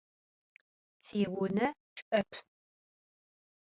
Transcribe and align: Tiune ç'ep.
Tiune 1.03 1.67
ç'ep. 1.97 2.29